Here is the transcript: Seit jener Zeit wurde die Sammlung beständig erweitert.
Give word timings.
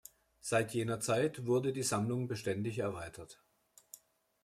Seit 0.39 0.73
jener 0.73 0.99
Zeit 0.99 1.45
wurde 1.45 1.73
die 1.73 1.83
Sammlung 1.83 2.27
beständig 2.27 2.79
erweitert. 2.79 3.39